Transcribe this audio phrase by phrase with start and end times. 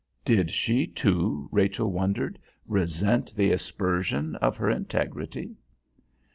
[0.25, 5.57] Did she too, Rachel wondered, resent the aspersion of her integrity?